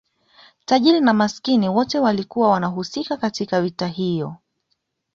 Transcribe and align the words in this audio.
tajiri 0.65 1.01
na 1.01 1.13
masikini 1.13 1.69
wote 1.69 1.99
walikuwa 1.99 2.49
wanahusika 2.49 3.17
katika 3.17 3.61
vita 3.61 3.87
hiyo 3.87 4.35